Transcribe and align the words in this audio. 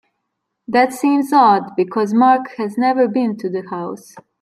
That 0.67 0.93
seems 0.93 1.31
odd 1.31 1.75
because 1.75 2.11
Mark 2.11 2.55
has 2.57 2.75
never 2.75 3.07
been 3.07 3.37
to 3.37 3.49
the 3.51 3.69
house. 3.69 4.15